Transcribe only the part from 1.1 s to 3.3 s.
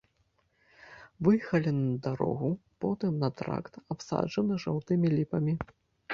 Выехалі на дарогу, потым на